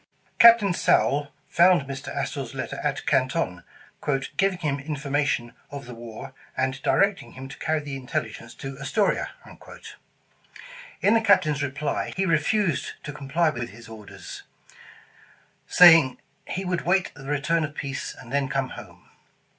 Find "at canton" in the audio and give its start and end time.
2.83-3.63